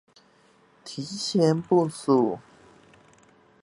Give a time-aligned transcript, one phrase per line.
[0.83, 2.39] 提前部署